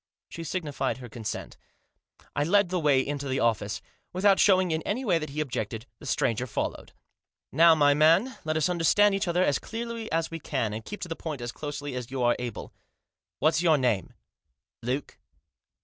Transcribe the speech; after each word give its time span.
She 0.29 0.43
signified 0.43 0.97
her 0.97 1.07
consent. 1.07 1.57
I 2.35 2.43
led 2.43 2.69
the 2.69 2.79
way 2.79 3.05
into 3.05 3.27
the 3.27 3.39
office. 3.39 3.83
Without 4.13 4.39
showing 4.39 4.71
in 4.71 4.81
any 4.81 5.05
way 5.05 5.19
that 5.19 5.29
he 5.29 5.39
objected, 5.39 5.85
the 5.99 6.07
stranger 6.07 6.47
followed." 6.47 6.93
Now 7.51 7.75
my 7.75 7.93
man, 7.93 8.35
let 8.43 8.57
us 8.57 8.67
understand 8.67 9.13
each 9.13 9.27
other 9.27 9.43
as 9.43 9.59
clearly 9.59 10.11
as 10.11 10.31
we 10.31 10.39
can, 10.39 10.73
and 10.73 10.83
keep 10.83 11.01
to 11.01 11.07
the 11.07 11.15
point 11.15 11.39
as 11.39 11.51
closely 11.51 11.93
as 11.93 12.09
you 12.09 12.23
are 12.23 12.35
able. 12.39 12.73
What's 13.37 13.61
your 13.61 13.77
name?" 13.77 14.13
"Luke." 14.81 15.19